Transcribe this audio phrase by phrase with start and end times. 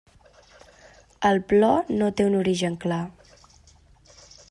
[1.29, 3.01] El plor no té un origen clar.